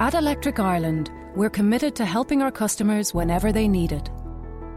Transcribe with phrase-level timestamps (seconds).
[0.00, 4.08] At Electric Ireland, we're committed to helping our customers whenever they need it.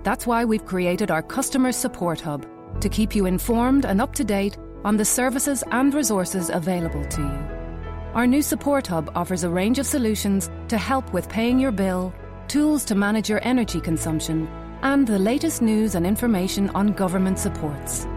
[0.02, 2.48] That's why we've created our Customer Support Hub
[2.82, 7.22] to keep you informed and up to date on the services and resources available to
[7.22, 8.16] you.
[8.16, 12.12] Our new Support Hub offers a range of solutions to help with paying your bill,
[12.48, 14.48] tools to manage your energy consumption,
[14.82, 18.08] and the latest news and information on government supports.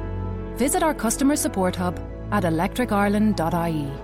[0.57, 4.04] Visit our Customer Support Hub at electricireland.ie.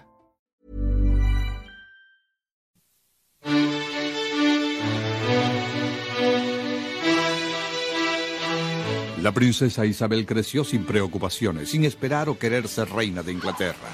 [9.21, 13.87] La princesa Isabel creció sin preocupaciones, sin esperar o querer ser reina de Inglaterra.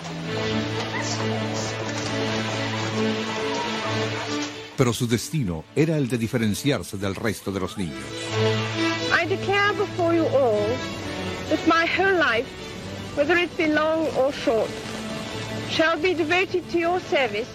[4.77, 8.05] Pero su destino era el de diferenciarse del resto de los niños.
[9.11, 10.65] I declare before you all
[11.49, 12.47] that my whole life,
[13.17, 14.69] whether it be long or short,
[15.69, 17.49] shall be devoted to your service.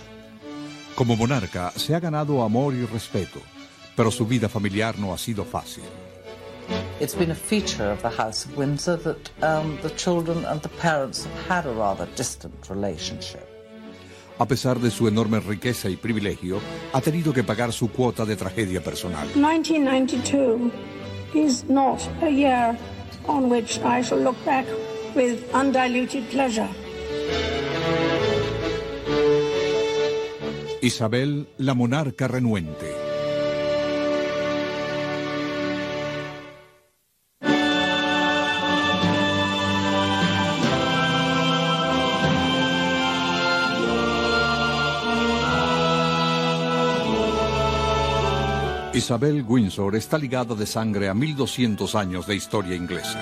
[0.94, 3.40] Como monarca se ha ganado amor y respeto,
[3.96, 5.84] pero su vida familiar no ha sido fácil.
[7.00, 10.68] It's been a feature of the House of Windsor that um, the children and the
[10.68, 13.48] parents have had a rather distant relationship.
[14.38, 16.60] A pesar de su enorme riqueza y privilegio,
[16.92, 19.26] ha tenido que pagar su cuota de tragedia personal.
[19.34, 20.70] 1992
[21.34, 22.76] is not a year
[23.26, 24.66] on which I shall look back
[25.14, 26.68] with undiluted pleasure.
[30.80, 33.01] Isabel, la monarca renuente.
[49.02, 53.18] Isabel Windsor está ligada de sangre a 1200 años de historia inglesa.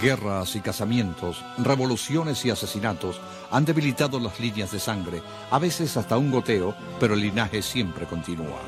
[0.00, 3.20] Guerras y casamientos, revoluciones y asesinatos
[3.50, 5.20] han debilitado las líneas de sangre,
[5.50, 8.60] a veces hasta un goteo, pero el linaje siempre continúa.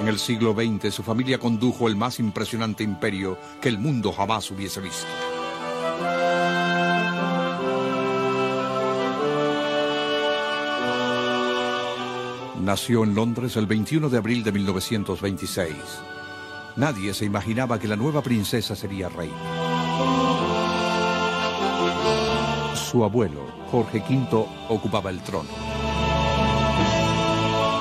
[0.00, 4.48] En el siglo XX su familia condujo el más impresionante imperio que el mundo jamás
[4.52, 5.08] hubiese visto.
[12.68, 15.74] Nació en Londres el 21 de abril de 1926.
[16.76, 19.34] Nadie se imaginaba que la nueva princesa sería reina.
[22.74, 25.48] Su abuelo, Jorge V, ocupaba el trono.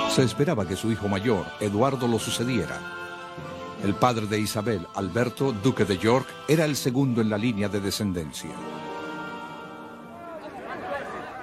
[0.10, 2.80] Se esperaba que su hijo mayor, Eduardo, lo sucediera.
[3.84, 7.82] El padre de Isabel, Alberto, duque de York, era el segundo en la línea de
[7.82, 8.52] descendencia.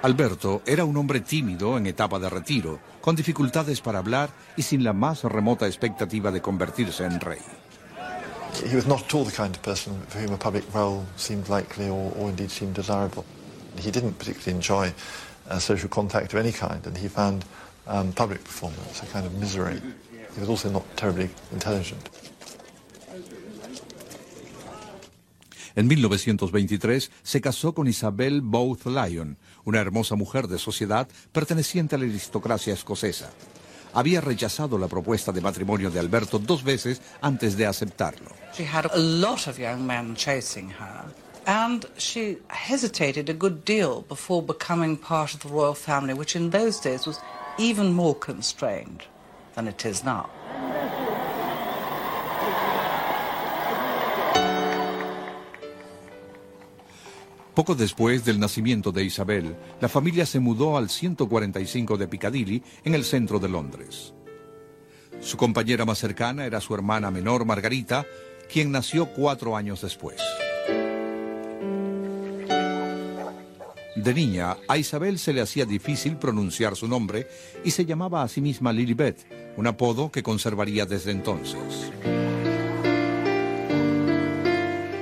[0.05, 4.83] Alberto era un hombre tímido en etapa de retiro, con dificultades para hablar y sin
[4.83, 7.39] la más remota expectativa de convertirse en rey.
[8.71, 11.49] He was not at all the kind of person for whom a public role seemed
[11.49, 13.25] likely or, or indeed seemed desirable.
[13.79, 14.93] He didn't particularly enjoy
[15.49, 17.43] uh, social contact of any kind, and he found
[17.87, 19.81] um, public performance a kind of misery.
[20.35, 22.11] He was also not terribly intelligent.
[25.75, 31.97] En 1923 se casó con Isabel Booth Lyon, una hermosa mujer de sociedad perteneciente a
[31.97, 33.29] la aristocracia escocesa.
[33.93, 38.29] Había rechazado la propuesta de matrimonio de Alberto dos veces antes de aceptarlo.
[38.53, 41.05] She had a lot of young men chasing her,
[41.45, 46.49] and she hesitated a good deal before becoming part of the royal family, which in
[46.49, 47.19] those days was
[47.57, 49.03] even more constrained
[49.55, 50.29] than it is now.
[57.55, 62.95] Poco después del nacimiento de Isabel, la familia se mudó al 145 de Piccadilly, en
[62.95, 64.13] el centro de Londres.
[65.21, 68.05] Su compañera más cercana era su hermana menor, Margarita,
[68.51, 70.17] quien nació cuatro años después.
[73.95, 77.25] De niña, a Isabel se le hacía difícil pronunciar su nombre
[77.63, 81.93] y se llamaba a sí misma Lilibet, un apodo que conservaría desde entonces.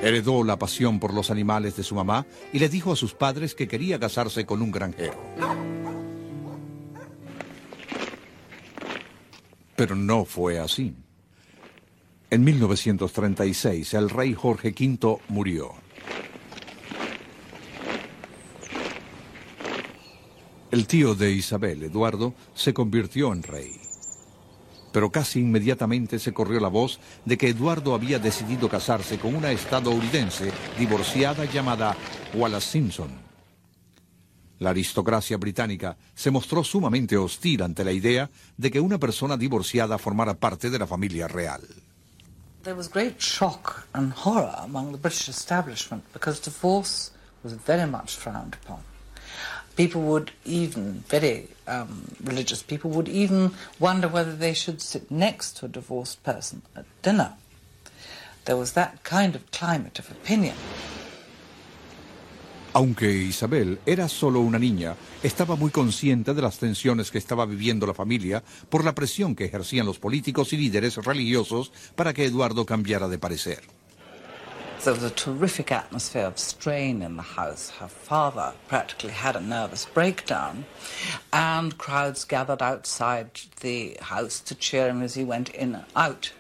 [0.04, 3.56] Heredó la pasión por los animales de su mamá y le dijo a sus padres
[3.56, 5.18] que quería casarse con un granjero.
[9.78, 10.94] Pero no fue así.
[12.30, 15.72] En 1936 el rey Jorge V murió.
[20.70, 23.83] El tío de Isabel, Eduardo, se convirtió en rey
[24.94, 29.52] pero casi inmediatamente se corrió la voz de que Eduardo había decidido casarse con una
[29.52, 31.98] estadounidense divorciada llamada
[32.34, 33.10] Wallace Simpson.
[34.60, 39.98] La aristocracia británica se mostró sumamente hostil ante la idea de que una persona divorciada
[39.98, 41.62] formara parte de la familia real.
[42.62, 47.12] There was great shock and horror among the British establishment because divorce
[47.44, 48.93] was very much frowned upon.
[49.76, 55.58] People would even, very um, religious people, would even wonder whether they should sit next
[55.58, 57.34] to a divorced person at dinner.
[58.46, 60.56] There was that kind of climate of opinion.
[62.76, 67.86] Aunque Isabel era solo una niña, estaba muy consciente de las tensiones que estaba viviendo
[67.86, 72.66] la familia por la presión que ejercían los políticos y líderes religiosos para que Eduardo
[72.66, 73.62] cambiara de parecer.
[74.84, 77.70] There was a terrific atmosphere of strain in the house.
[77.70, 80.66] Her father practically had a nervous breakdown,
[81.32, 83.30] and crowds gathered outside
[83.62, 86.34] the house to cheer him as he went in and out.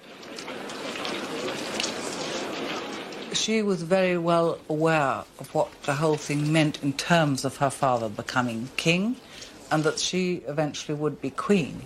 [3.32, 7.70] She was very well aware of what the whole thing meant in terms of her
[7.70, 9.16] father becoming king,
[9.72, 11.84] and that she eventually would be queen.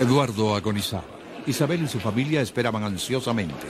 [0.00, 1.19] Eduardo agonizaba.
[1.46, 3.66] Isabel y su familia esperaban ansiosamente.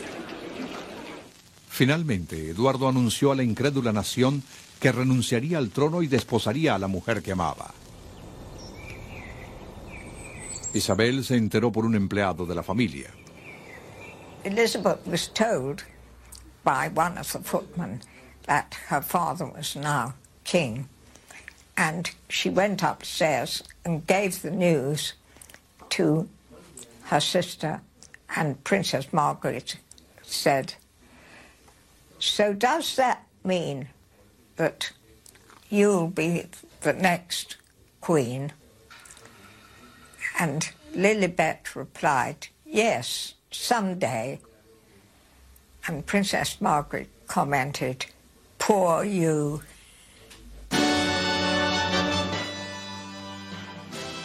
[1.69, 4.43] Finalmente, Eduardo anunció a la incrédula nación
[4.81, 7.73] que renunciaría al trono y desposaría a la mujer que amaba.
[10.73, 13.11] Isabel se enteró por un empleado de la familia.
[14.45, 15.85] Elizabeth was told
[16.65, 18.01] by one of the footmen
[18.47, 20.15] that her father was now
[20.45, 20.89] king.
[21.77, 25.15] And she went upstairs and gave the news
[25.91, 26.29] to
[27.11, 27.81] her sister
[28.37, 29.77] and Princess Margaret
[30.23, 30.75] said,
[32.21, 33.89] So does that mean
[34.55, 34.93] that
[35.69, 36.47] you'll be
[36.83, 37.57] the next
[38.01, 38.53] queen?
[40.39, 44.39] And Lilibet replied, Yes, someday.
[45.89, 48.07] And Princess Margaret commented,
[48.61, 49.63] Poor you.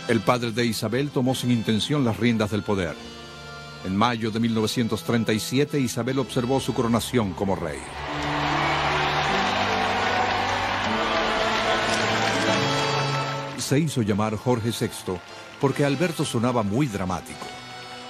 [0.08, 2.96] El padre de Isabel tomó sin intención las riendas del poder.
[3.86, 7.80] En mayo de 1937 Isabel observó su coronación como rey.
[13.58, 15.18] Se hizo llamar Jorge VI
[15.60, 17.48] porque Alberto sonaba muy dramático.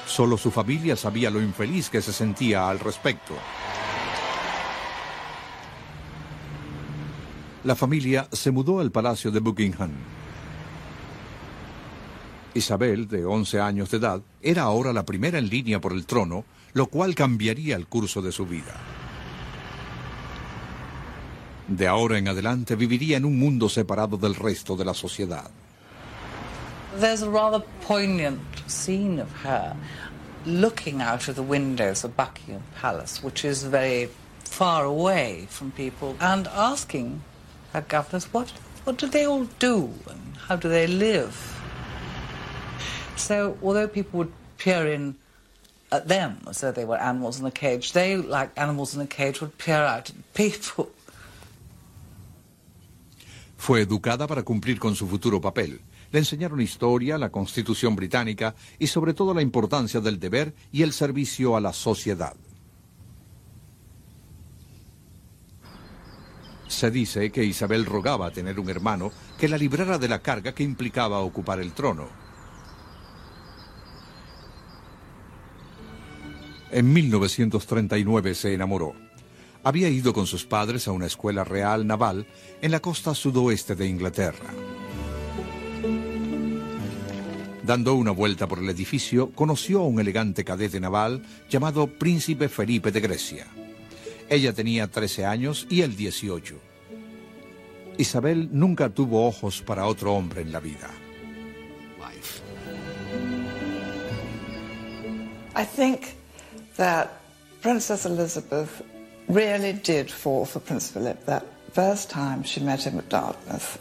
[0.06, 3.36] Solo su familia sabía lo infeliz que se sentía al respecto.
[7.64, 9.92] La familia se mudó al Palacio de Buckingham.
[12.56, 16.46] Isabel, de 11 años de edad, era ahora la primera en línea por el trono,
[16.74, 18.74] lo cual cambiaría el curso de su vida.
[21.68, 25.50] De ahora en adelante viviría en un mundo separado del resto de la sociedad.
[27.00, 29.76] There's a rather poignant scene of her
[30.46, 34.10] looking out of the windows of Buckingham Palace, which is very
[34.44, 37.22] far away from people and asking
[37.74, 38.54] her governors what,
[38.86, 41.55] what do they all do and how do they live.
[43.16, 45.16] So although people would peer in
[45.92, 49.08] at them as though they were animals in a cage, they, like animals in a
[49.08, 50.90] cage, would peer out at people.
[53.58, 55.82] Fue educada para cumplir con su futuro papel.
[56.12, 60.94] Le enseñaron historia, la constitución británica y sobre todo la importancia del deber y el
[60.94, 62.36] servicio a la sociedad.
[66.68, 70.64] Se dice que Isabel rogaba tener un hermano que la librara de la carga que
[70.64, 72.25] implicaba ocupar el trono.
[76.72, 78.94] En 1939 se enamoró.
[79.64, 82.28] Había ido con sus padres a una escuela real naval
[82.62, 84.54] en la costa sudoeste de Inglaterra.
[87.64, 92.92] Dando una vuelta por el edificio, conoció a un elegante cadete naval llamado Príncipe Felipe
[92.92, 93.48] de Grecia.
[94.30, 96.56] Ella tenía 13 años y él 18.
[97.98, 100.90] Isabel nunca tuvo ojos para otro hombre en la vida.
[105.58, 106.02] I think
[106.78, 107.20] that
[107.62, 108.82] Princess Elizabeth
[109.28, 113.80] really did fall for Prince Philip that first time she met him at Dartmouth,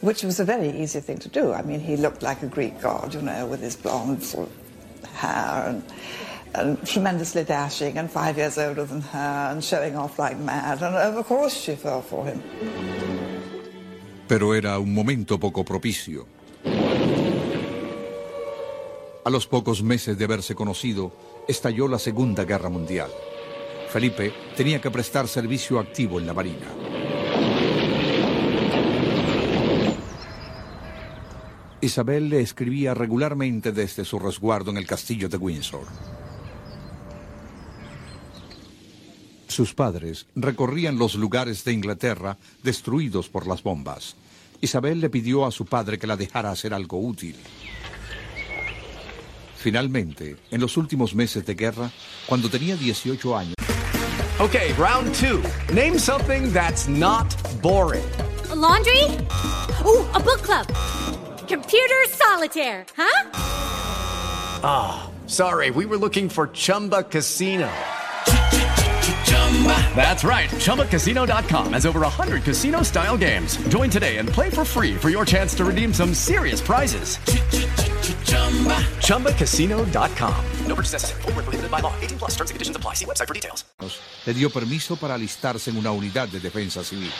[0.00, 1.52] which was a very easy thing to do.
[1.52, 5.10] I mean, he looked like a Greek god, you know, with his blonde sort of
[5.10, 5.82] hair and,
[6.54, 10.82] and tremendously dashing and five years older than her and showing off like mad.
[10.82, 12.42] And of course she fell for him.
[14.26, 16.26] Pero era un momento poco propicio.
[19.24, 21.12] A los pocos meses de haberse conocido,
[21.48, 23.10] estalló la Segunda Guerra Mundial.
[23.88, 26.66] Felipe tenía que prestar servicio activo en la Marina.
[31.80, 35.86] Isabel le escribía regularmente desde su resguardo en el castillo de Windsor.
[39.48, 44.16] Sus padres recorrían los lugares de Inglaterra destruidos por las bombas.
[44.62, 47.36] Isabel le pidió a su padre que la dejara hacer algo útil.
[49.62, 51.88] Finalmente, en los últimos meses de guerra,
[52.26, 53.54] cuando tenía 18 años.
[54.40, 55.40] Okay, round two.
[55.72, 58.04] Name something that's not boring.
[58.50, 59.04] A laundry?
[59.86, 60.66] Ooh, a book club.
[61.46, 63.30] Computer solitaire, huh?
[64.64, 67.70] Ah, oh, sorry, we were looking for Chumba Casino.
[69.94, 70.50] That's right.
[70.58, 73.56] ChumbaCasino.com has over 100 casino style games.
[73.68, 77.18] Join today and play for free for your chance to redeem some serious prizes.
[79.00, 80.34] ChumbaCasino.com.
[80.66, 81.22] No purchase necessary.
[81.22, 81.92] Forward, prohibited by law.
[82.00, 82.94] 18 plus terms and conditions apply.
[82.94, 83.64] See website for details.
[84.26, 87.10] Le dio permiso para alistarse en una unidad de defensa civil.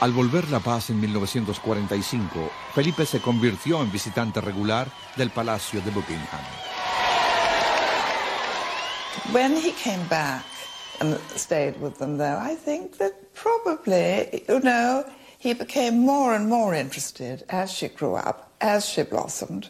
[0.00, 5.90] Al volver la paz en 1945, Felipe se convirtió en visitante regular del Palacio de
[5.90, 6.42] Buckingham.
[9.32, 10.44] When he came back
[11.00, 15.04] and stayed with them, though, I think that probably, you know,
[15.38, 19.68] he became more and more interested as she grew up, as she blossomed,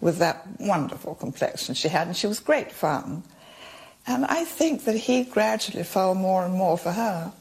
[0.00, 3.22] with that wonderful complexion she had, and she was great fun.
[4.06, 7.32] And I think that he gradually fell more and more for her.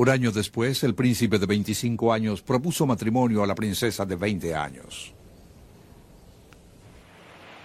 [0.00, 4.54] Un año después, el príncipe de 25 años propuso matrimonio a la princesa de 20
[4.54, 5.12] años.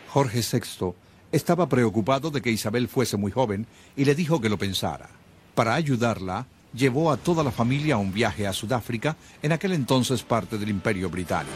[0.09, 0.95] Jorge VI
[1.33, 3.65] estaba preocupado de que Isabel fuese muy joven
[3.97, 5.09] y le dijo que lo pensara.
[5.55, 10.21] Para ayudarla, llevó a toda la familia a un viaje a Sudáfrica, en aquel entonces
[10.21, 11.51] parte del Imperio Británico.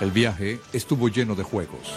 [0.00, 1.92] El viaje estuvo lleno de juegos.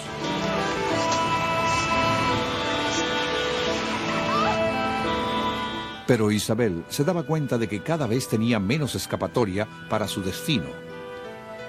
[6.08, 10.95] Pero Isabel se daba cuenta de que cada vez tenía menos escapatoria para su destino.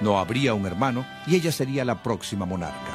[0.01, 2.93] No habría un hermano y ella sería la próxima monarca.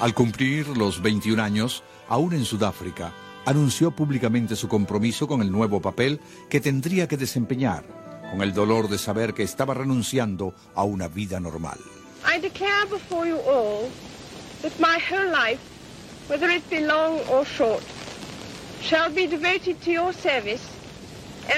[0.00, 3.12] Al cumplir los 21 años, aún en Sudáfrica,
[3.44, 7.84] anunció públicamente su compromiso con el nuevo papel que tendría que desempeñar,
[8.30, 11.78] con el dolor de saber que estaba renunciando a una vida normal.
[12.24, 13.90] I declare before you all
[14.62, 15.60] that my whole life,
[16.28, 17.82] whether it be long or short,
[18.82, 20.62] shall be devoted to your service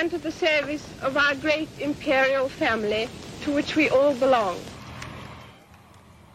[0.00, 3.08] and the service of our great imperial family
[3.44, 4.56] to which we all belong.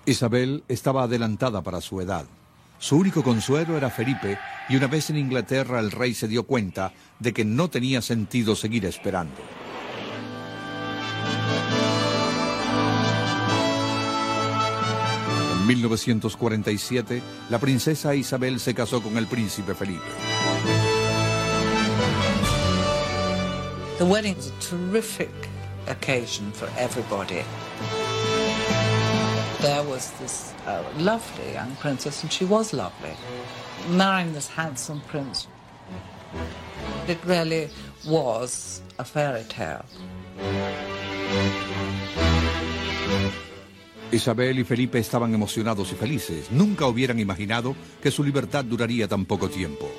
[0.06, 2.26] Isabel estaba adelantada para su edad.
[2.80, 4.38] Su único consuelo era Felipe
[4.70, 8.56] y una vez en Inglaterra el rey se dio cuenta de que no tenía sentido
[8.56, 9.42] seguir esperando.
[15.60, 20.37] En 1947, la princesa Isabel se casó con el príncipe Felipe.
[23.98, 25.32] The wedding was a terrific
[25.88, 27.42] occasion for everybody.
[29.60, 33.16] There was this uh, lovely young princess, and she was lovely,
[33.90, 35.48] marrying this handsome prince.
[37.08, 37.70] It really
[38.06, 39.84] was a fairy tale.
[44.12, 46.52] Isabel y Felipe estaban emocionados y felices.
[46.52, 49.90] Nunca hubieran imaginado que su libertad duraría tan poco tiempo.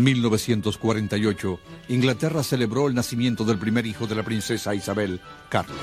[0.00, 5.76] En 1948, Inglaterra celebró el nacimiento del primer hijo de la princesa Isabel, Carlos.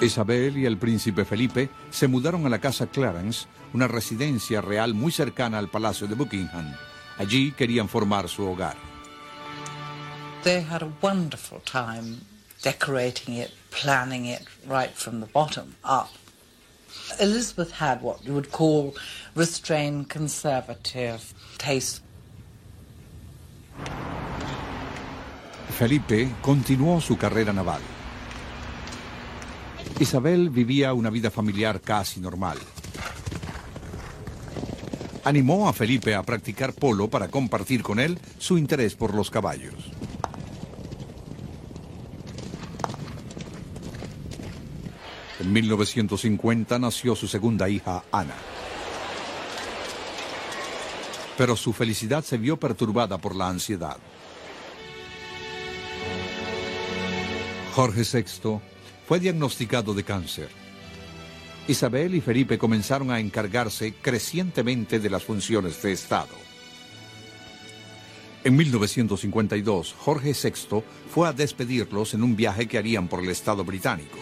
[0.00, 5.10] Isabel y el príncipe Felipe se mudaron a la casa Clarence, una residencia real muy
[5.10, 6.76] cercana al Palacio de Buckingham.
[7.18, 8.76] Allí querían formar su hogar.
[10.44, 12.18] They had a wonderful time
[12.62, 16.10] decorating it, planning it right from the bottom up.
[17.20, 18.94] Elizabeth had what you would call
[19.34, 22.02] restrained conservative taste.
[25.78, 27.80] Felipe continuó su carrera naval.
[29.98, 32.58] Isabel vivía una vida familiar casi normal.
[35.24, 39.74] Animó a Felipe a practicar polo para compartir con él su interés por los caballos.
[45.42, 48.36] En 1950 nació su segunda hija, Ana.
[51.36, 53.96] Pero su felicidad se vio perturbada por la ansiedad.
[57.74, 58.60] Jorge VI
[59.04, 60.48] fue diagnosticado de cáncer.
[61.66, 66.36] Isabel y Felipe comenzaron a encargarse crecientemente de las funciones de Estado.
[68.44, 73.64] En 1952, Jorge VI fue a despedirlos en un viaje que harían por el Estado
[73.64, 74.18] británico.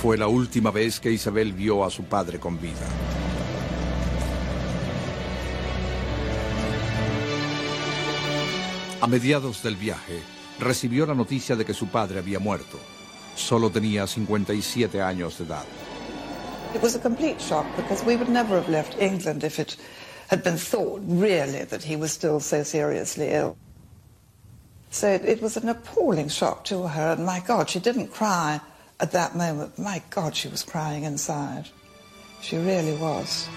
[0.00, 2.86] Fue la última vez que Isabel vio a su padre con vida.
[9.00, 10.22] A mediados del viaje,
[10.60, 12.78] recibió la noticia de que su padre había muerto.
[13.34, 15.64] Solo tenía 57 años de edad.
[16.76, 19.76] It was a complete shock because we would never have left England if it
[20.28, 23.56] had been thought really that he was still so seriously ill.
[24.92, 28.60] So it, it was an appalling shock to her, and my God, she didn't cry
[29.00, 29.78] at that moment.
[29.78, 31.66] My God, she was crying inside.
[32.40, 33.48] She really was.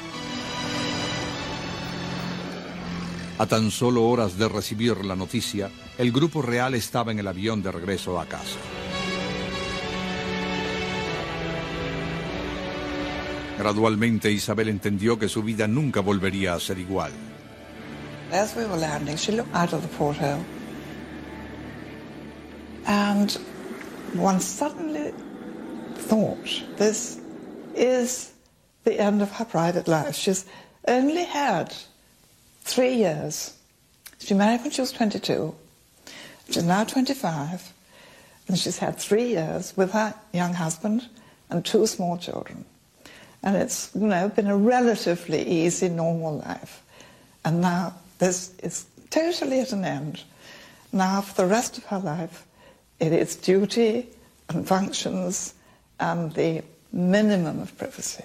[3.39, 7.63] A tan solo horas de recibir la noticia, el grupo real estaba en el avión
[7.63, 8.59] de regreso a casa.
[13.57, 17.11] Gradualmente Isabel entendió que su vida nunca volvería a ser igual.
[18.31, 20.43] As we were landing, she looked out of the porthole.
[22.85, 23.37] And
[24.15, 25.13] one suddenly
[26.01, 27.19] thought, this
[27.75, 28.31] is
[28.83, 30.15] the end of her private life.
[30.15, 30.45] She's
[30.87, 31.73] only had
[32.61, 33.55] three years.
[34.19, 35.55] She married when she was 22.
[36.49, 37.73] She's now 25.
[38.47, 41.07] And she's had three years with her young husband
[41.49, 42.65] and two small children.
[43.43, 46.83] And it's, you know, been a relatively easy, normal life.
[47.45, 50.23] And now this is totally at an end.
[50.91, 52.45] Now, for the rest of her life,
[52.99, 54.07] it is duty
[54.49, 55.53] and functions
[56.01, 58.23] and the minimum of privacy.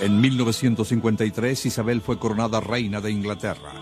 [0.00, 3.72] En 1953 Isabel fue coronada reina de Inglaterra.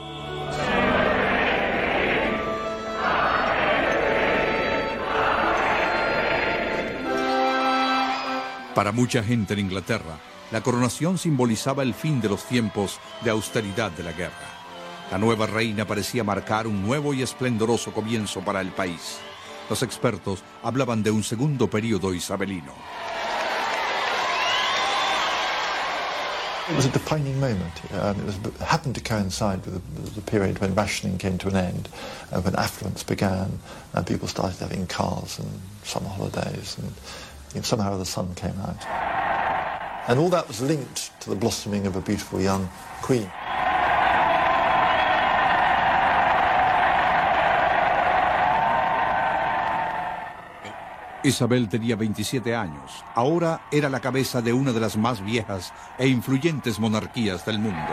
[8.75, 10.21] Para mucha gente en Inglaterra,
[10.53, 14.58] la coronación simbolizaba el fin de los tiempos de austeridad de la guerra.
[15.11, 19.19] La nueva reina parecía marcar un nuevo y esplendoroso comienzo para el país.
[19.71, 22.73] Los expertos hablaban de un segundo periodo isabelino.
[26.69, 27.81] It was a defining moment.
[27.95, 31.57] Um, it was, happened to coincide with the, the period when rationing came to an
[31.57, 31.89] end,
[32.31, 33.59] uh, when affluence began,
[33.95, 35.49] and people started having cars and
[35.85, 36.93] summer holidays, and
[37.55, 38.85] you know, somehow the sun came out.
[40.09, 42.69] And all that was linked to the blossoming of a beautiful young
[43.01, 43.31] queen.
[51.29, 53.05] Isabel tenía 27 años.
[53.15, 57.93] Ahora era la cabeza de una de las más viejas e influyentes monarquías del mundo.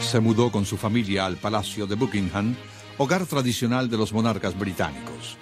[0.00, 2.56] Se mudó con su familia al Palacio de Buckingham,
[2.98, 5.36] hogar tradicional de los monarcas británicos.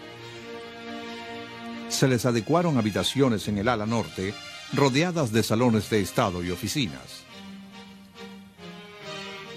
[1.88, 4.34] Se les adecuaron habitaciones en el ala norte,
[4.72, 7.29] rodeadas de salones de estado y oficinas.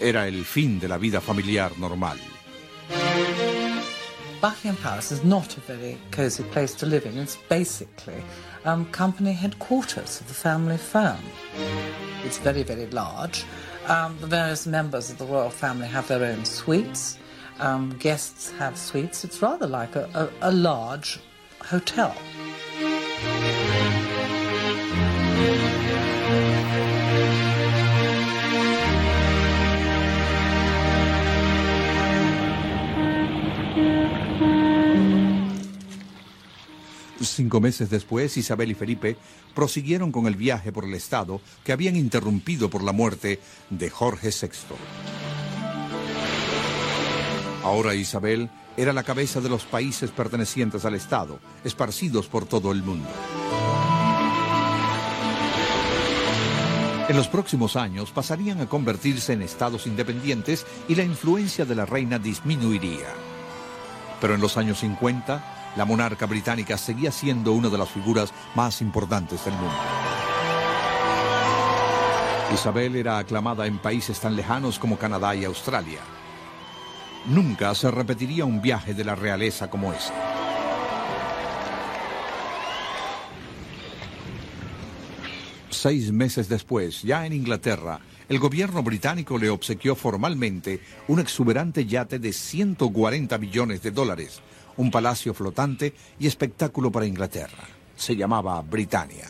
[0.04, 2.18] Era el fin de la vida familiar normal.
[4.42, 7.18] Buckingham Palace is not a very cosy place to live in.
[7.18, 8.22] It's basically
[8.66, 11.24] um, company headquarters of the family firm.
[12.26, 13.46] It's very, very large.
[13.88, 17.18] Um, the various members of the royal family have their own suites.
[17.60, 19.24] Um, guests have suites.
[19.24, 20.10] It's rather like a,
[20.42, 21.22] a, a large
[21.62, 22.14] hotel.
[37.30, 39.18] Cinco meses después, Isabel y Felipe
[39.54, 44.30] prosiguieron con el viaje por el estado que habían interrumpido por la muerte de Jorge
[44.30, 44.76] VI.
[47.64, 52.84] Ahora Isabel era la cabeza de los países pertenecientes al estado, esparcidos por todo el
[52.84, 53.10] mundo.
[57.10, 61.86] En los próximos años pasarían a convertirse en estados independientes y la influencia de la
[61.86, 63.08] reina disminuiría.
[64.22, 68.82] Pero en los años 50, la monarca británica seguía siendo una de las figuras más
[68.82, 69.74] importantes del mundo.
[72.54, 76.00] Isabel era aclamada en países tan lejanos como Canadá y Australia.
[77.26, 80.14] Nunca se repetiría un viaje de la realeza como ese.
[85.70, 92.20] Seis meses después, ya en Inglaterra, el gobierno británico le obsequió formalmente un exuberante yate
[92.20, 94.42] de 140 millones de dólares,
[94.78, 97.64] un palacio flotante y espectáculo para Inglaterra.
[97.96, 99.28] Se llamaba Britannia.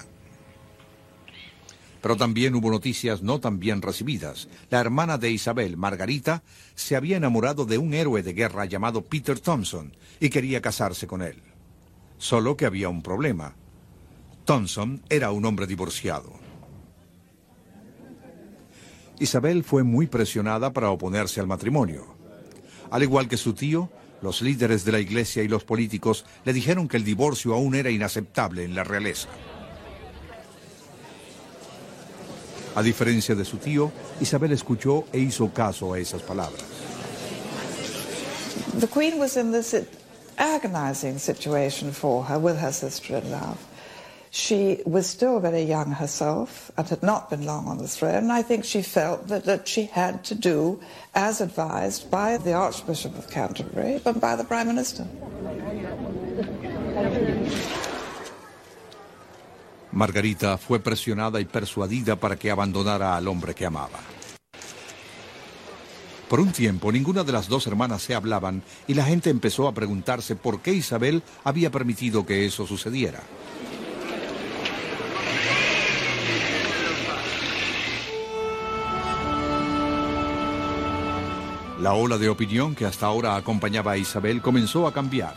[2.02, 4.50] Pero también hubo noticias no tan bien recibidas.
[4.70, 6.44] La hermana de Isabel, Margarita,
[6.76, 11.22] se había enamorado de un héroe de guerra llamado Peter Thompson y quería casarse con
[11.22, 11.42] él.
[12.18, 13.56] Solo que había un problema.
[14.44, 16.34] Thompson era un hombre divorciado.
[19.20, 22.16] Isabel fue muy presionada para oponerse al matrimonio.
[22.92, 23.90] Al igual que su tío,
[24.24, 27.90] los líderes de la iglesia y los políticos le dijeron que el divorcio aún era
[27.90, 29.28] inaceptable en la realeza.
[32.76, 36.64] A diferencia de su tío, Isabel escuchó e hizo caso a esas palabras.
[38.80, 39.76] The Queen was in this
[40.38, 43.58] agonizing situation for her with her sister-in-law.
[44.36, 48.32] She was still very young herself and had not been long on the throne.
[48.32, 50.80] I think she felt that, that she had to do
[51.14, 55.06] as advised by the Archbishop of Canterbury and by the Prime Minister.
[59.92, 64.00] Margarita fue presionada y persuadida para que abandonara al hombre que amaba.
[66.28, 69.76] Por un tiempo ninguna de las dos hermanas se hablaban y la gente empezó a
[69.76, 73.22] preguntarse por qué Isabel había permitido que eso sucediera.
[81.84, 85.36] La ola de opinión que hasta ahora acompañaba a Isabel comenzó a cambiar.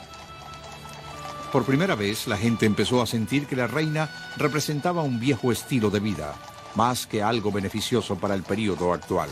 [1.50, 5.90] Por primera vez, la gente empezó a sentir que la reina representaba un viejo estilo
[5.90, 6.36] de vida,
[6.76, 9.28] más que algo beneficioso para el período actual.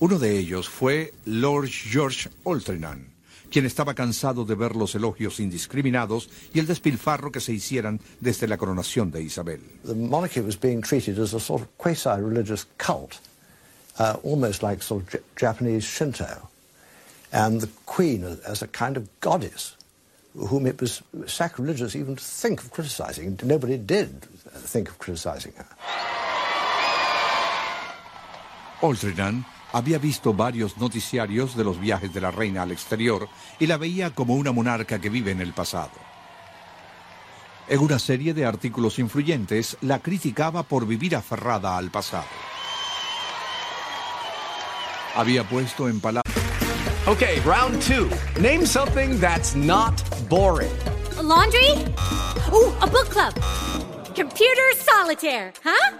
[0.00, 3.11] Uno de ellos fue Lord George Altrincham,
[3.52, 8.48] quien estaba cansado de ver los elogios indiscriminados y el despilfarro que se hicieran desde
[8.48, 9.60] la coronación de Isabel.
[9.84, 13.20] The monarchy was being treated as a sort of quasi-religious cult,
[13.98, 16.48] uh, almost like sort of Japanese Shinto,
[17.30, 19.76] and the queen as a kind of goddess,
[20.34, 23.38] whom it was sacrilegious even to think of criticizing.
[23.42, 24.22] Nobody did
[24.64, 25.68] think of criticizing her.
[28.80, 33.76] Altrincham había visto varios noticiarios de los viajes de la reina al exterior y la
[33.76, 35.90] veía como una monarca que vive en el pasado.
[37.68, 42.26] En una serie de artículos influyentes la criticaba por vivir aferrada al pasado.
[45.14, 46.22] Había puesto en palabras
[47.04, 48.08] Okay, round two.
[48.40, 50.70] Name something that's not boring.
[51.18, 51.72] A laundry?
[52.52, 53.34] Ooh, a book club.
[54.14, 55.96] Computer solitaire, huh?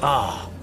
[0.00, 0.48] Ah,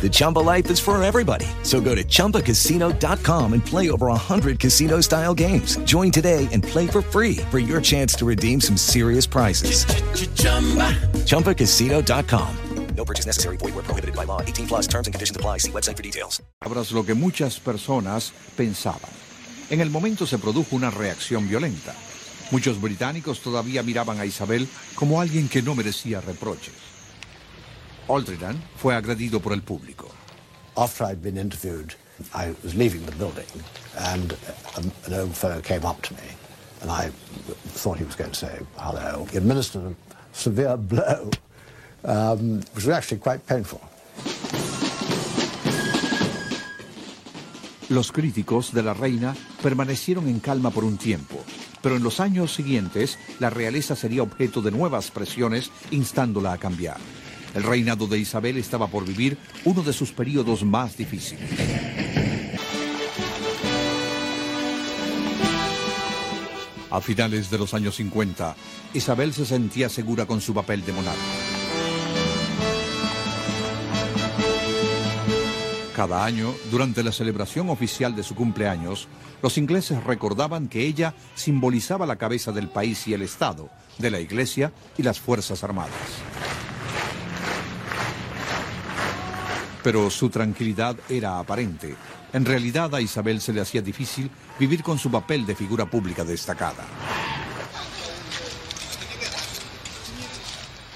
[0.00, 1.46] The Chumba life is for everybody.
[1.62, 5.76] So go to ChumbaCasino.com and play over 100 casino-style games.
[5.84, 9.84] Join today and play for free for your chance to redeem some serious prizes.
[11.26, 12.56] ChumbaCasino.com.
[12.96, 13.56] No purchase necessary.
[13.56, 14.42] Void where prohibited by law.
[14.42, 15.58] 18 plus terms and conditions apply.
[15.58, 16.42] See website for details.
[16.92, 19.10] Lo que muchas personas pensaban.
[19.70, 21.94] En el momento se produjo una reacción violenta.
[22.50, 26.89] Muchos británicos todavía miraban a Isabel como alguien que no merecía reproches.
[28.10, 30.08] Aldridan fue agredido por el público.
[30.76, 31.94] After I'd been interviewed,
[32.34, 33.46] I was leaving the building,
[33.96, 34.36] and
[34.76, 36.28] um, an old fellow came up to me,
[36.82, 37.10] and I
[37.74, 39.26] thought he was going to say hello.
[39.30, 39.94] He administered a
[40.32, 41.30] severe blow,
[42.04, 43.80] um, which was actually quite painful.
[47.88, 51.42] Los críticos de la reina permanecieron en calma por un tiempo,
[51.82, 56.98] pero en los años siguientes la realeza sería objeto de nuevas presiones instándola a cambiar.
[57.54, 61.50] El reinado de Isabel estaba por vivir uno de sus periodos más difíciles.
[66.90, 68.56] A finales de los años 50,
[68.94, 71.20] Isabel se sentía segura con su papel de monarca.
[75.94, 79.06] Cada año, durante la celebración oficial de su cumpleaños,
[79.42, 84.18] los ingleses recordaban que ella simbolizaba la cabeza del país y el Estado, de la
[84.18, 85.92] Iglesia y las Fuerzas Armadas.
[89.82, 91.96] Pero su tranquilidad era aparente.
[92.32, 96.24] En realidad a Isabel se le hacía difícil vivir con su papel de figura pública
[96.24, 96.86] destacada.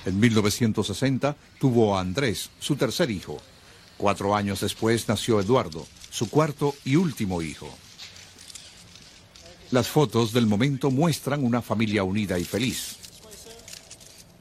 [0.04, 3.38] En 1960 tuvo a Andrés, su tercer hijo.
[3.96, 7.68] Cuatro años después nació Eduardo, su cuarto y último hijo.
[9.70, 12.96] Las fotos del momento muestran una familia unida y feliz.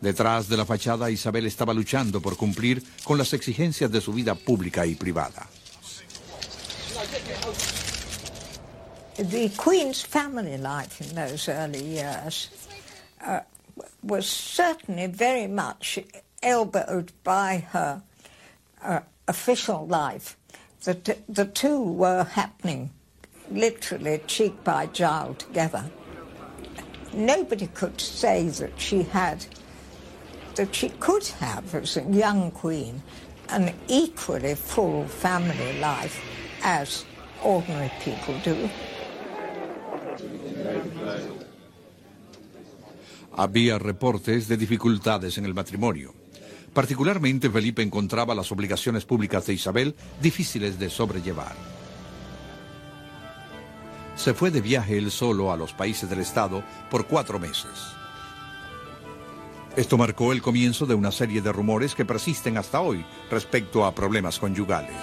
[0.04, 4.36] Detrás de la fachada, Isabel estaba luchando por cumplir con las exigencias de su vida
[4.36, 5.48] pública y privada.
[9.16, 12.50] The Queen's family life in those early years
[13.26, 13.40] uh,
[14.04, 16.00] was certainly very much
[16.42, 18.02] elbowed by her
[18.84, 20.36] uh, official life.
[20.84, 22.90] The, the two were happening
[23.50, 25.86] literally cheek by jowl together.
[27.14, 29.46] Nobody could say that she had,
[30.56, 33.02] that she could have, as a young queen,
[33.50, 36.22] an equally full family life
[36.64, 37.06] as
[37.44, 38.70] ordinary people do.
[43.36, 46.14] Había reportes de dificultades en el matrimonio.
[46.74, 51.56] Particularmente Felipe encontraba las obligaciones públicas de Isabel difíciles de sobrellevar.
[54.16, 57.96] Se fue de viaje él solo a los países del Estado por cuatro meses.
[59.76, 63.96] Esto marcó el comienzo de una serie de rumores que persisten hasta hoy respecto a
[63.96, 64.96] problemas conyugales.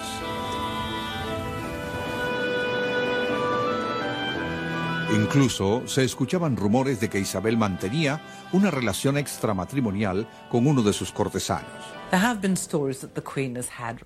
[5.13, 8.21] Incluso se escuchaban rumores de que Isabel mantenía
[8.53, 11.83] una relación extramatrimonial con uno de sus cortesanos.
[12.11, 13.97] There have been stories that the Queen has had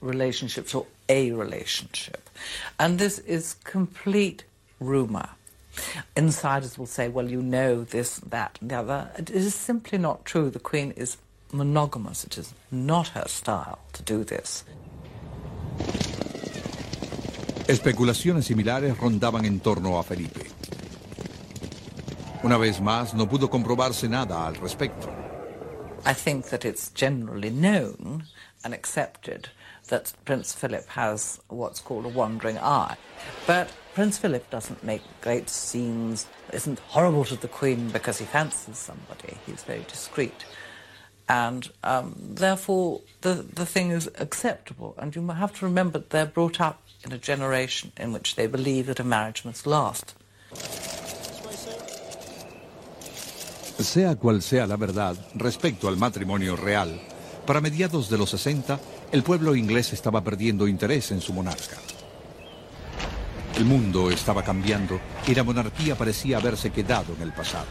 [0.00, 2.28] relationships or a relationship.
[2.80, 4.46] And this is complete
[4.80, 5.37] rumour.
[6.16, 9.10] Insiders will say, well, you know this, that, and the other.
[9.16, 10.50] It is simply not true.
[10.50, 11.16] The Queen is
[11.52, 12.24] monogamous.
[12.24, 14.64] It is not her style to do this.
[17.66, 20.46] Especulaciones similares rondaban en torno a Felipe.
[22.42, 25.12] Una vez más, no pudo comprobarse nada al respecto.
[26.06, 28.24] I think that it's generally known
[28.64, 29.48] and accepted
[29.88, 32.96] that Prince Philip has what's called a wandering eye.
[33.46, 38.78] But Prince Philip doesn't make great scenes, isn't horrible to the Queen because he fancies
[38.78, 39.36] somebody.
[39.44, 40.44] He's very discreet.
[41.28, 44.94] And um, therefore, the, the thing is acceptable.
[44.98, 48.86] And you have to remember they're brought up in a generation in which they believe
[48.86, 50.14] that a marriage must last.
[53.80, 57.00] Sea cual sea la verdad respecto al matrimonio real,
[57.44, 58.78] para mediados de los 60,
[59.10, 61.78] el pueblo inglés estaba perdiendo interés en su monarca.
[63.58, 67.66] El mundo estaba cambiando y la monarquía parecía haberse quedado en el pasado.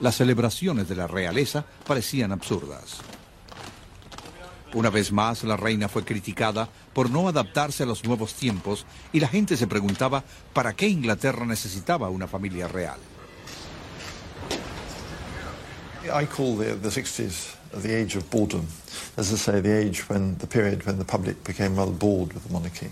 [0.00, 2.98] Las celebraciones de la realeza parecían absurdas.
[4.74, 9.20] Una vez más, la reina fue criticada por no adaptarse a los nuevos tiempos y
[9.20, 12.98] la gente se preguntaba para qué Inglaterra necesitaba una familia real.
[16.12, 18.66] I call the, the 60s the age of boredom.
[19.16, 22.46] As I say, the age when, the period when the public became rather bored with
[22.46, 22.90] the monarchy.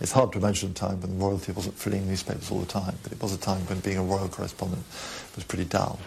[0.00, 3.12] It's hard to imagine a time when royalty wasn't filling newspapers all the time, but
[3.12, 4.82] it was a time when being a royal correspondent
[5.34, 5.98] was pretty dull.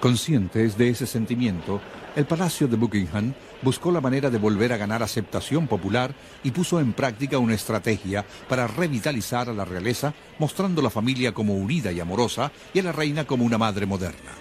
[0.00, 1.80] Conscientes de ese sentimiento,
[2.16, 6.80] el Palacio de Buckingham buscó la manera de volver a ganar aceptación popular y puso
[6.80, 11.92] en práctica una estrategia para revitalizar a la realeza, mostrando a la familia como unida
[11.92, 14.32] y amorosa y a la reina como una madre moderna.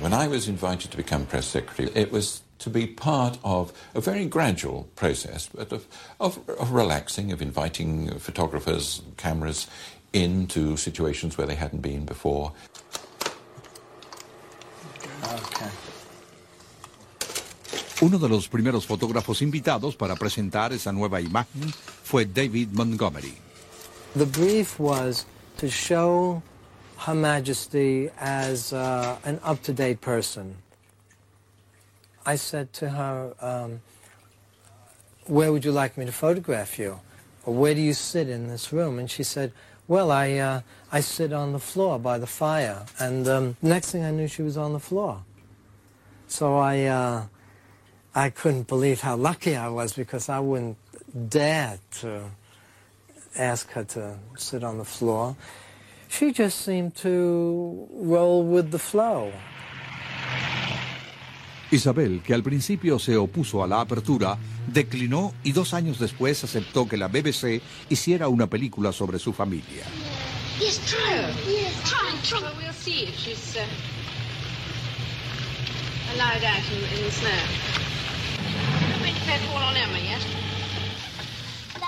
[0.00, 4.00] When I was invited to become press secretary, it was to be part of a
[4.00, 5.86] very gradual process but of,
[6.20, 9.66] of, of relaxing, of inviting photographers, cameras
[10.12, 12.52] into situations where they hadn't been before.
[15.24, 15.87] Okay.
[18.00, 21.72] Uno de los primeros fotógrafos invitados para presentar esa nueva imagen
[22.04, 23.34] fue David Montgomery.
[24.14, 26.40] The brief was to show
[27.04, 30.54] Her Majesty as uh, an up-to-date person.
[32.24, 33.80] I said to her, um,
[35.26, 37.00] where would you like me to photograph you?
[37.46, 39.00] Or where do you sit in this room?
[39.00, 39.52] And she said,
[39.88, 40.60] well, I, uh,
[40.92, 42.86] I sit on the floor by the fire.
[43.00, 45.24] And um, next thing I knew, she was on the floor.
[46.28, 47.22] So I, uh,
[48.14, 50.76] I couldn't believe how lucky I was because I wouldn't
[51.28, 52.22] dare to
[53.36, 55.36] ask her to sit on the floor.
[56.08, 59.32] She just seemed to roll with the flow.
[61.70, 66.88] Isabel, que al principio se opuso a la apertura, declinó y dos años después aceptó
[66.88, 69.84] que la BBC hiciera una película sobre su familia.
[70.58, 71.26] Yes, try.
[71.46, 72.40] Yes, try, try.
[72.40, 73.64] Well, we'll see if she's uh,
[76.14, 77.97] allowed out in, in the snow.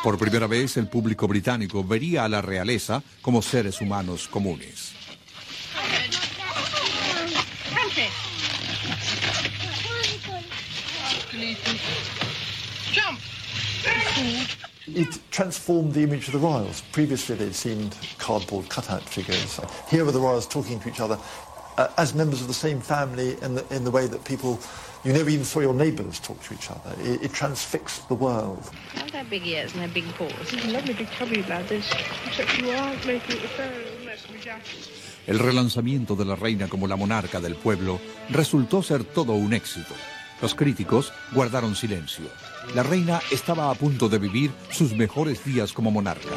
[0.02, 4.94] Por primera vez, el público británico vería a la realeza como seres humanos comunes.
[14.86, 16.82] It transformed the image of the royals.
[16.92, 19.60] Previously, they seemed cardboard cutout figures.
[19.88, 21.18] Here are the royals talking to each other
[21.76, 24.58] uh, as members of the same family in the, in the way that people,
[25.04, 26.94] you never even saw your neighbours talk to each other.
[27.02, 28.62] It, it transfixed the world.
[28.94, 30.32] Have big ears and big paws.
[30.52, 31.90] It's a lovely big cubby lad, this.
[32.26, 34.88] Except you aren't making it fair unless we dash.
[35.26, 39.94] El relanzamiento de la reina como la monarca del pueblo resultó ser todo un éxito.
[40.40, 42.24] Los críticos guardaron silencio.
[42.74, 46.30] La reina estaba a punto de vivir sus mejores días como monarca.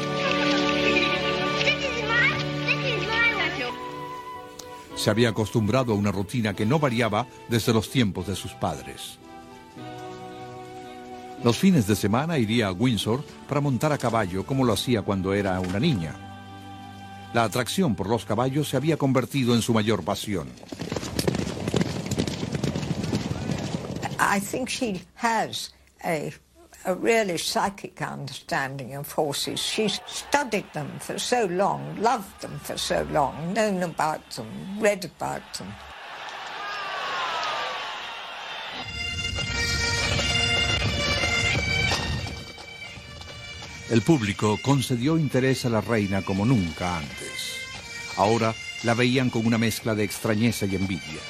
[5.04, 9.18] Se había acostumbrado a una rutina que no variaba desde los tiempos de sus padres.
[11.42, 15.34] Los fines de semana iría a Windsor para montar a caballo como lo hacía cuando
[15.34, 16.14] era una niña.
[17.34, 20.48] La atracción por los caballos se había convertido en su mayor pasión.
[26.84, 29.60] A really psychic understanding of horses.
[29.60, 34.46] She's studied them for so long, loved them for so long, known about them,
[34.78, 35.68] read about them.
[43.90, 47.60] El público concedió interés a la reina como nunca antes.
[48.16, 51.20] Ahora la veían con una mezcla de extrañeza y envidia.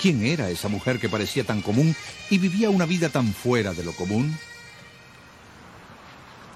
[0.00, 1.94] ¿Quién era esa mujer que parecía tan común
[2.30, 4.38] y vivía una vida tan fuera de lo común?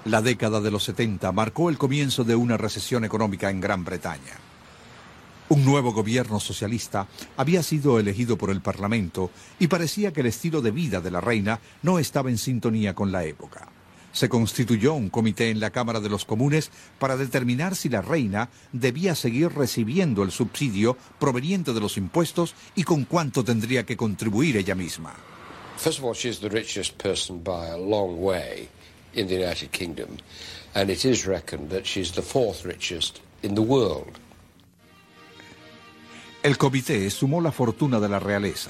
[0.05, 4.37] La década de los 70 marcó el comienzo de una recesión económica en Gran Bretaña.
[5.47, 10.61] Un nuevo gobierno socialista había sido elegido por el Parlamento y parecía que el estilo
[10.61, 13.69] de vida de la reina no estaba en sintonía con la época.
[14.11, 18.49] Se constituyó un comité en la Cámara de los Comunes para determinar si la reina
[18.73, 24.57] debía seguir recibiendo el subsidio proveniente de los impuestos y con cuánto tendría que contribuir
[24.57, 25.13] ella misma.
[25.77, 28.67] First of all, she's the richest person by a long way
[29.13, 30.17] in the United Kingdom,
[30.75, 34.19] and it is reckoned that she's the fourth richest in the world.
[36.43, 38.69] El comité sumó la fortuna de la realeza,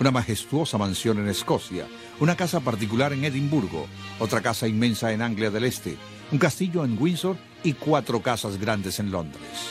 [0.00, 1.86] una majestuosa mansión en Escocia,
[2.18, 3.86] una casa particular en Edimburgo,
[4.18, 5.96] otra casa inmensa en Anglia del Este,
[6.32, 9.70] un castillo en Windsor y cuatro casas grandes en Londres.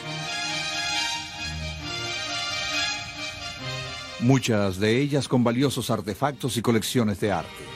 [4.21, 7.70] Muchas de ellas con valiosos artefactos y colecciones de arte.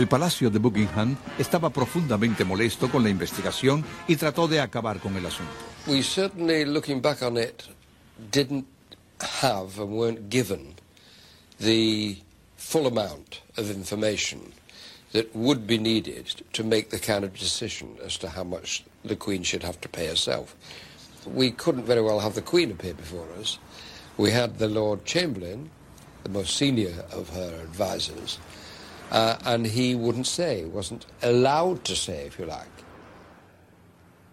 [0.00, 5.14] El Palacio de Buckingham estaba profundamente molesto con la investigación y trató de acabar con
[5.14, 5.52] el asunto.
[5.86, 7.64] We certainly, looking back on it,
[8.32, 8.64] didn't
[9.42, 10.74] have and weren't given
[11.58, 12.16] the
[12.56, 14.54] full amount of information
[15.12, 19.16] that would be needed to make the kind of decision as to how much the
[19.16, 20.56] Queen should have to pay herself.
[21.26, 23.58] We couldn't very well have the Queen appear before us.
[24.16, 25.68] We had the Lord Chamberlain,
[26.22, 28.38] the most senior of her advisers,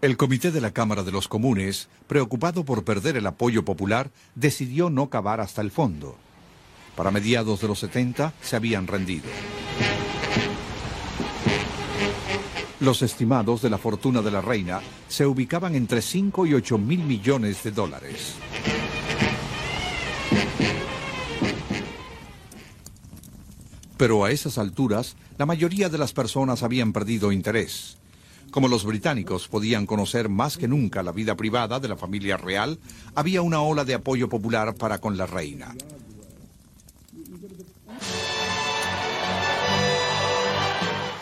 [0.00, 4.90] El comité de la Cámara de los Comunes, preocupado por perder el apoyo popular, decidió
[4.90, 6.16] no cavar hasta el fondo.
[6.94, 9.26] Para mediados de los 70 se habían rendido.
[12.80, 17.00] Los estimados de la fortuna de la reina se ubicaban entre 5 y 8 mil
[17.00, 18.34] millones de dólares.
[23.98, 27.98] Pero a esas alturas, la mayoría de las personas habían perdido interés.
[28.52, 32.78] Como los británicos podían conocer más que nunca la vida privada de la familia real,
[33.16, 35.74] había una ola de apoyo popular para con la reina.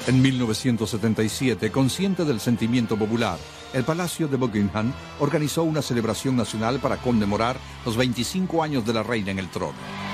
[0.06, 3.38] En 1977, consciente del sentimiento popular,
[3.72, 9.02] el Palacio de Buckingham organizó una celebración nacional para conmemorar los 25 años de la
[9.02, 10.05] reina en el trono.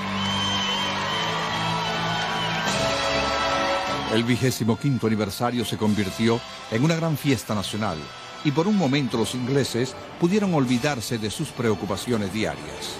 [4.13, 6.39] El vigésimo quinto aniversario se convirtió
[6.69, 7.97] en una gran fiesta nacional
[8.43, 12.99] y por un momento los ingleses pudieron olvidarse de sus preocupaciones diarias.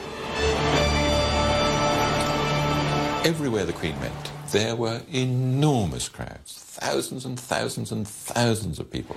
[3.24, 9.16] Everywhere the Queen went, there were enormous crowds, thousands and thousands and thousands of people.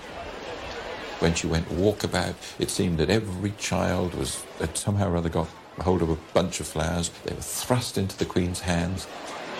[1.20, 5.48] When she went walkabout, it seemed that every child was had somehow or other got
[5.80, 7.10] hold of a bunch of flowers.
[7.24, 9.06] They were thrust into the Queen's hands,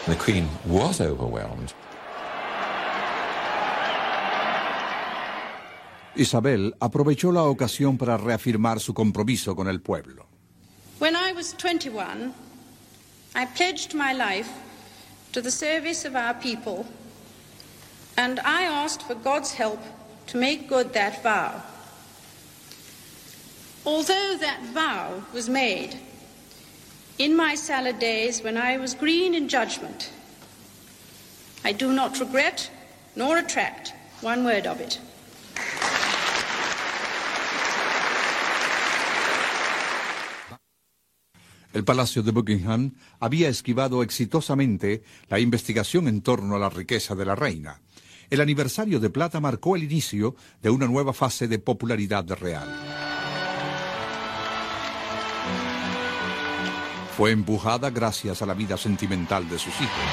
[0.04, 1.72] and the Queen was overwhelmed.
[6.16, 10.26] Isabel aprovechó la ocasión para reafirmar su compromiso con el pueblo.
[10.98, 12.32] When I was 21,
[13.34, 14.50] I pledged my life
[15.32, 16.86] to the service of our people,
[18.16, 19.80] and I asked for God's help
[20.28, 21.62] to make good that vow.
[23.84, 25.98] Although that vow was made
[27.18, 30.10] in my salad days when I was green in judgment,
[31.64, 32.70] I do not regret
[33.14, 33.92] nor retract
[34.22, 34.98] one word of it.
[41.76, 47.26] El Palacio de Buckingham había esquivado exitosamente la investigación en torno a la riqueza de
[47.26, 47.82] la reina.
[48.30, 52.66] El aniversario de plata marcó el inicio de una nueva fase de popularidad real.
[57.14, 60.04] Fue empujada gracias a la vida sentimental de sus hijos.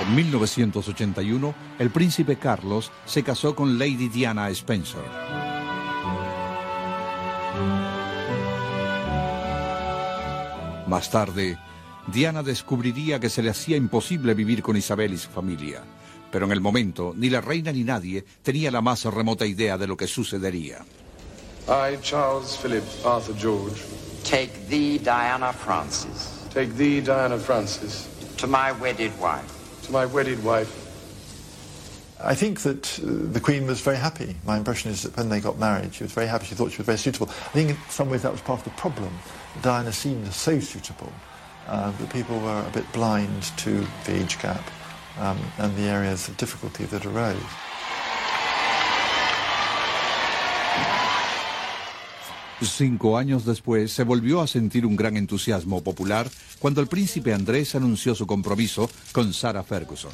[0.00, 5.55] En 1981, el príncipe Carlos se casó con Lady Diana Spencer.
[10.86, 11.58] Más tarde,
[12.06, 15.82] Diana descubriría que se le hacía imposible vivir con Isabel y su familia.
[16.30, 19.86] Pero en el momento, ni la reina ni nadie tenía la más remota idea de
[19.86, 20.84] lo que sucedería.
[21.68, 23.82] I, Charles Philip Arthur George.
[24.22, 26.30] Take thee, Diana Francis.
[26.54, 28.08] Take thee, Diana Francis.
[28.38, 29.52] To my wedded wife.
[29.86, 30.70] To my wedded wife.
[32.22, 34.36] I think that uh, the Queen was very happy.
[34.46, 36.46] My impression is that when they got married, she was very happy.
[36.46, 37.28] She thought she was very suitable.
[37.28, 39.10] I think in some ways that was part of the problem.
[39.62, 41.12] Diana seemed so suitable
[41.68, 44.62] uh, that people were a bit blind to the age gap
[45.18, 47.36] um, and the areas of difficulty that arose.
[52.62, 57.74] Cinco años después se volvió a sentir un gran entusiasmo popular cuando el príncipe Andrés
[57.74, 60.12] anunció su compromiso con Sarah Ferguson.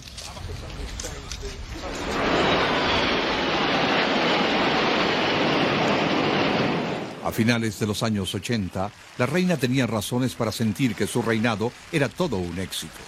[7.24, 11.70] A finales de los años 80, la reina tenía razones para sentir que su reinado
[11.92, 12.98] era todo un éxito.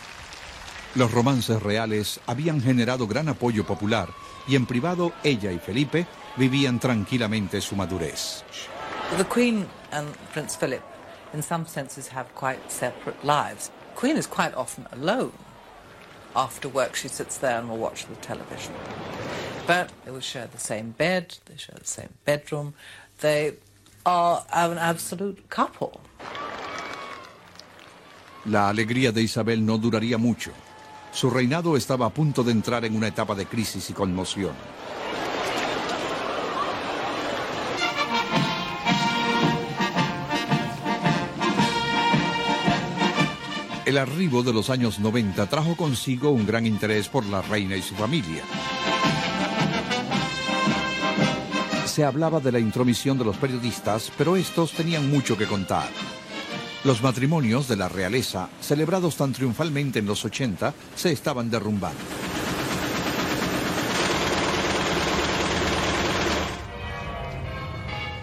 [0.95, 4.11] Los romances reales habían generado gran apoyo popular
[4.47, 6.07] y en privado ella y Felipe
[6.37, 8.45] vivían tranquilamente su madurez.
[9.17, 10.83] The Queen and Prince Philip,
[11.33, 13.73] in some senses, have quite separate lives.
[13.97, 15.33] Queen is quite often alone.
[16.37, 18.73] After work, she sits there and will watch the television.
[19.67, 22.75] But they will share the same bed, they share the same bedroom,
[23.21, 23.55] they
[28.45, 30.53] La alegría de Isabel no duraría mucho.
[31.13, 34.53] Su reinado estaba a punto de entrar en una etapa de crisis y conmoción.
[43.87, 47.83] El arribo de los años 90 trajo consigo un gran interés por la reina y
[47.83, 48.43] su familia.
[51.95, 55.89] Se hablaba de la intromisión de los periodistas, pero estos tenían mucho que contar.
[56.83, 62.01] Los matrimonios de la realeza, celebrados tan triunfalmente en los 80, se estaban derrumbando.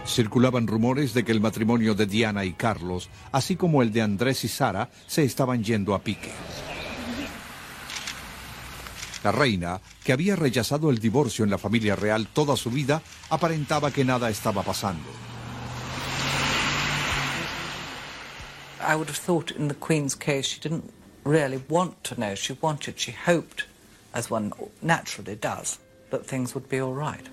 [0.06, 4.44] Circulaban rumores de que el matrimonio de Diana y Carlos, así como el de Andrés
[4.44, 6.32] y Sara, se estaban yendo a pique.
[9.24, 13.92] La reina, que había rechazado el divorcio en la familia real toda su vida, aparentaba
[13.92, 15.10] que nada estaba pasando.
[18.82, 20.92] I would have thought in the Queen's case she didn't
[21.24, 22.34] really want to know.
[22.36, 23.66] She wanted, she hoped,
[24.14, 24.52] as one
[24.82, 25.78] naturally does,
[26.10, 27.30] that things would be all right.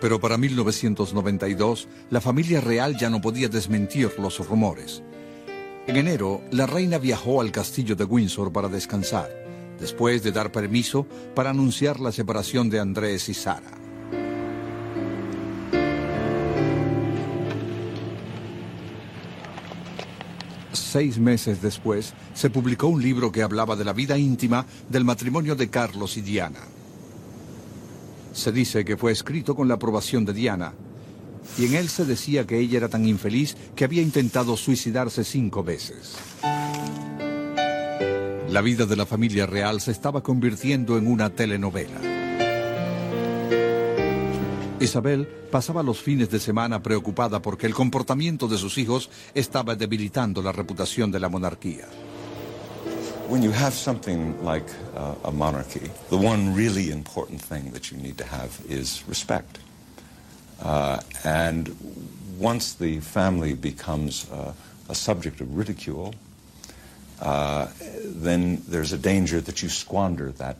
[0.00, 5.02] Pero para 1992, la familia real ya no podía desmentir los rumores.
[5.86, 9.28] En enero, la reina viajó al castillo de Windsor para descansar,
[9.78, 13.72] después de dar permiso para anunciar la separación de Andrés y Sara.
[20.72, 25.56] Seis meses después, se publicó un libro que hablaba de la vida íntima del matrimonio
[25.56, 26.60] de Carlos y Diana.
[28.32, 30.72] Se dice que fue escrito con la aprobación de Diana,
[31.58, 35.62] y en él se decía que ella era tan infeliz que había intentado suicidarse cinco
[35.62, 36.16] veces.
[38.48, 42.00] La vida de la familia real se estaba convirtiendo en una telenovela.
[44.80, 50.42] Isabel pasaba los fines de semana preocupada porque el comportamiento de sus hijos estaba debilitando
[50.42, 51.86] la reputación de la monarquía.
[53.30, 54.66] when you have something like
[54.96, 59.60] uh, a monarchy, the one really important thing that you need to have is respect.
[60.62, 61.74] Uh, and
[62.38, 64.52] once the family becomes uh,
[64.88, 66.14] a subject of ridicule,
[67.20, 67.66] uh,
[68.04, 70.56] then there's a danger that you squander that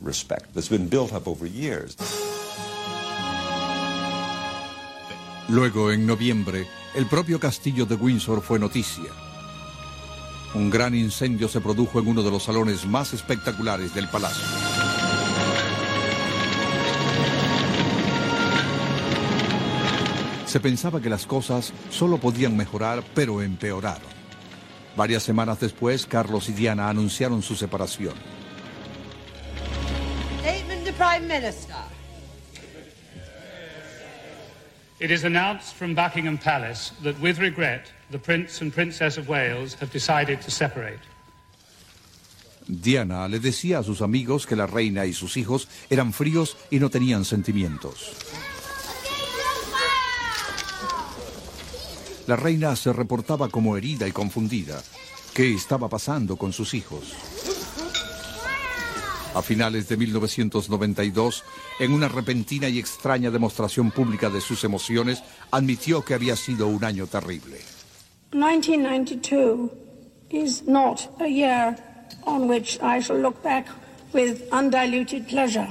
[0.00, 1.96] respect that's been built up over years.
[5.48, 9.12] Luego, en noviembre, el propio castillo de Windsor fue noticia.
[10.54, 14.65] Un gran incendio se produjo en uno de los salones más espectaculares del palacio.
[20.46, 24.16] Se pensaba que las cosas solo podían mejorar, pero empeoraron.
[24.96, 28.14] Varias semanas después, Carlos y Diana anunciaron su separación.
[30.40, 31.74] Statement to Prime Minister.
[34.98, 39.76] It is announced from Buckingham Palace that, with regret, the Prince and Princess of Wales
[39.80, 41.00] have decided to separate.
[42.68, 46.78] Diana le decía a sus amigos que la reina y sus hijos eran fríos y
[46.78, 48.16] no tenían sentimientos.
[52.26, 54.82] La reina se reportaba como herida y confundida.
[55.32, 57.14] ¿Qué estaba pasando con sus hijos?
[59.34, 61.44] A finales de 1992,
[61.78, 65.22] en una repentina y extraña demostración pública de sus emociones,
[65.52, 67.58] admitió que había sido un año terrible.
[68.32, 69.70] 1992
[70.30, 71.76] is not a year
[72.24, 73.66] on which I shall look back
[74.12, 75.68] with undiluted pleasure.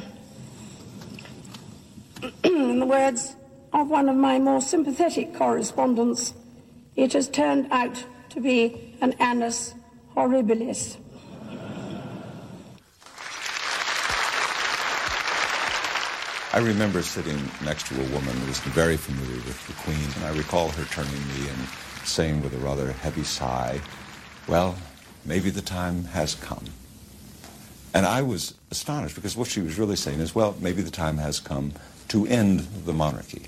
[2.44, 3.36] In the words
[3.74, 6.34] of one of my more sympathetic correspondents,
[6.96, 9.74] it has turned out to be an annus
[10.16, 10.98] horribilis.
[16.54, 20.24] I remember sitting next to a woman who was very familiar with the Queen, and
[20.24, 21.68] I recall her turning me and
[22.06, 23.82] saying with a rather heavy sigh,
[24.48, 24.78] Well,
[25.26, 26.64] maybe the time has come.
[27.94, 31.18] And I was astonished because what she was really saying is, well, maybe the time
[31.18, 31.74] has come
[32.10, 33.48] to end the monarchy.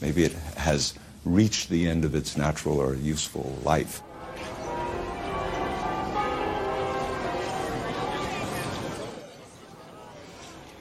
[0.00, 0.94] Maybe it has
[1.24, 4.02] reached the end of its natural or useful life.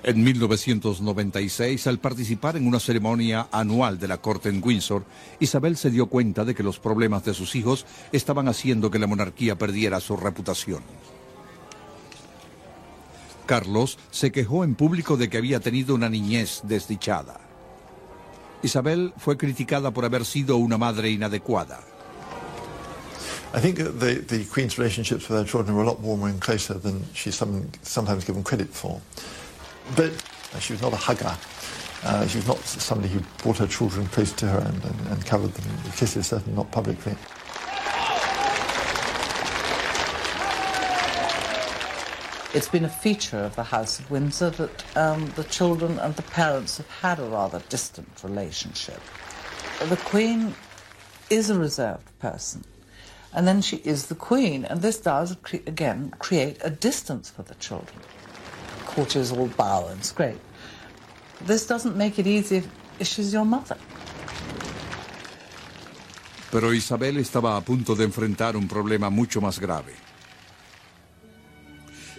[0.08, 5.04] En 1996, al participar en una ceremonia anual de la corte en Windsor,
[5.42, 9.08] Isabel se dio cuenta de que los problemas de sus hijos estaban haciendo que la
[9.08, 10.82] monarquía perdiera su reputación.
[13.46, 17.47] Carlos se quejó en público de que había tenido una niñez desdichada.
[18.64, 21.80] Isabel fue criticada por haber sido una madre inadecuada.
[23.54, 26.74] I think the, the Queen's relationships with her children were a lot warmer and closer
[26.74, 29.00] than she's some, sometimes given credit for.
[29.96, 30.12] But
[30.54, 31.36] uh, she was not a hugger.
[32.04, 35.54] Uh, she was not somebody who brought her children close to her and, and, covered
[35.54, 37.16] them with kisses, certainly not publicly.
[42.58, 46.24] It's been a feature of the House of Windsor that um, the children and the
[46.24, 49.00] parents have had a rather distant relationship.
[49.88, 50.56] The Queen
[51.30, 52.64] is a reserved person,
[53.32, 57.44] and then she is the Queen, and this does, cre- again, create a distance for
[57.44, 58.00] the children.
[58.88, 60.42] Courtiers all bow and scrape.
[61.42, 62.64] This doesn't make it easy
[62.98, 63.78] if she's your mother.
[66.50, 70.08] Pero Isabel estaba a punto de enfrentar un problema mucho más grave.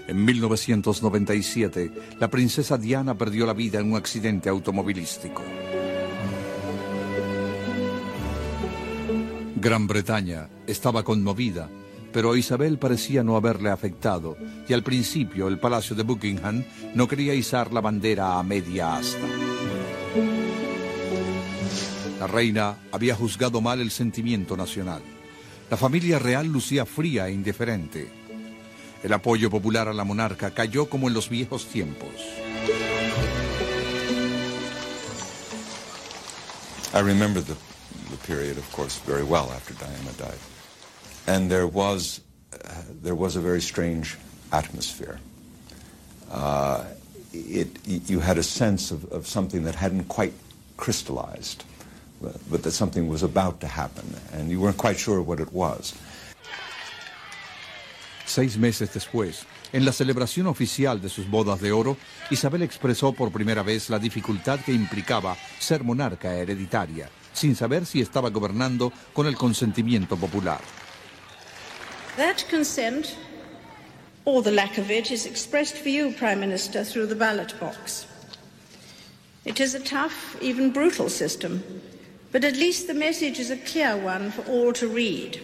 [0.09, 5.43] En 1997, la princesa Diana perdió la vida en un accidente automovilístico.
[9.57, 11.69] Gran Bretaña estaba conmovida,
[12.11, 17.35] pero Isabel parecía no haberle afectado y al principio el Palacio de Buckingham no quería
[17.35, 19.27] izar la bandera a media asta.
[22.19, 25.03] La reina había juzgado mal el sentimiento nacional.
[25.71, 28.28] La familia real lucía fría e indiferente.
[29.03, 32.11] El apoyo popular a la monarca cayó como en los viejos tiempos.
[36.95, 37.55] I remember the,
[38.11, 40.39] the period, of course, very well after Diana died.
[41.27, 42.23] And there was,
[42.53, 44.17] uh, there was a very strange
[44.53, 45.21] atmosphere.
[46.31, 46.85] Uh,
[47.33, 50.33] it, you had a sense of, of something that hadn't quite
[50.77, 51.65] crystallized,
[52.21, 55.53] but, but that something was about to happen, and you weren't quite sure what it
[55.53, 55.95] was.
[58.29, 61.97] Seis meses después, en la celebración oficial de sus bodas de oro,
[62.31, 68.03] Isabel expresó por primera vez la dificultad que implicaba ser monarca hereditaria, sin saber si
[68.03, 70.61] estaba gobernando con el consentimiento popular.
[72.18, 73.16] That consent,
[74.26, 78.07] or the lack of it, is expressed for you, Prime Minister, through the ballot box.
[79.47, 81.62] It is a tough, even brutal system,
[82.31, 85.41] but at least the message is a clear one for all to read.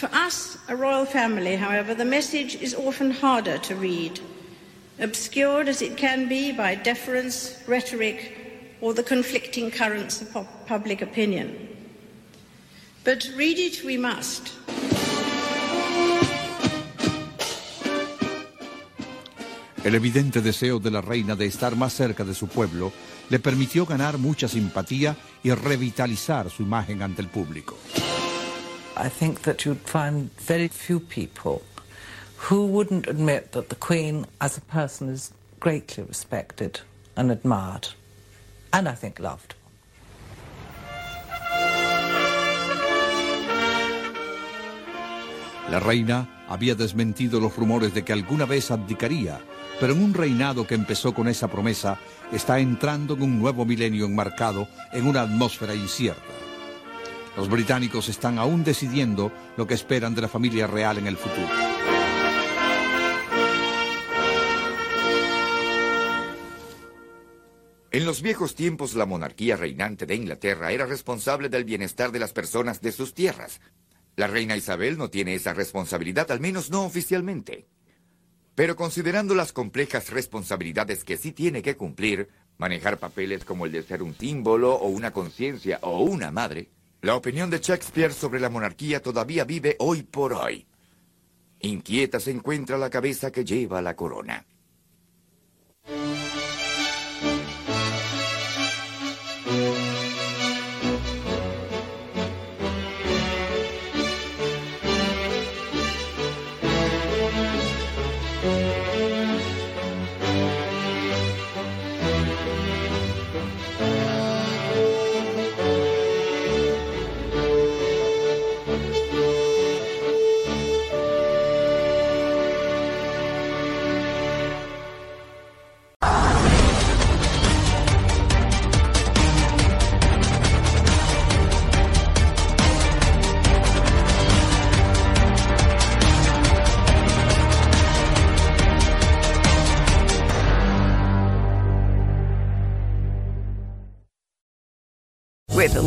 [0.00, 4.18] For us, a royal family, however, the message is often harder to read,
[4.98, 11.68] obscured as it can be by deference, rhetoric, or the conflicting currents of public opinion.
[13.04, 14.54] But read it we must.
[19.84, 22.90] El evidente deseo de la reina de estar más cerca de su pueblo
[23.28, 27.76] le permitió ganar mucha simpatía y revitalizar su imagen ante el público.
[29.02, 31.62] I think that you'd find very few people
[32.36, 36.80] who wouldn't admit that the Queen as a person is greatly respected
[37.16, 37.88] and admired,
[38.74, 39.54] and I think loved.
[45.70, 49.40] La reina había desmentido los rumores de que alguna vez abdicaría,
[49.80, 51.98] pero en un reinado que empezó con esa promesa
[52.32, 56.49] está entrando en un nuevo milenio enmarcado en una atmósfera incierta.
[57.36, 61.48] Los británicos están aún decidiendo lo que esperan de la familia real en el futuro.
[67.92, 72.32] En los viejos tiempos la monarquía reinante de Inglaterra era responsable del bienestar de las
[72.32, 73.60] personas de sus tierras.
[74.16, 77.66] La reina Isabel no tiene esa responsabilidad, al menos no oficialmente.
[78.54, 82.28] Pero considerando las complejas responsabilidades que sí tiene que cumplir,
[82.58, 86.70] manejar papeles como el de ser un símbolo o una conciencia o una madre,
[87.02, 90.66] la opinión de Shakespeare sobre la monarquía todavía vive hoy por hoy.
[91.60, 94.44] Inquieta se encuentra la cabeza que lleva la corona.